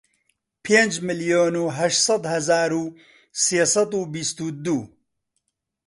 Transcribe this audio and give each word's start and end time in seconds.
پێنج 0.63 0.93
ملیۆن 1.07 1.55
و 1.63 1.65
هەشت 1.77 1.99
سەد 2.05 2.23
هەزار 2.33 2.71
و 2.81 2.83
سێ 3.43 3.61
سەد 3.73 3.91
و 3.97 3.99
بیست 4.13 4.37
و 4.45 4.47
دوو 4.63 4.83